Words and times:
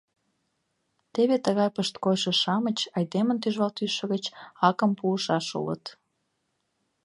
Теве 1.13 1.37
тыгай 1.45 1.69
пышткойшо-шамыч 1.75 2.79
айдемын 2.97 3.37
тӱжвал 3.39 3.71
тӱсшӧ 3.77 4.03
гыч 4.13 4.23
акым 4.69 4.91
пуышаш 4.99 5.47
улыт. 5.59 5.83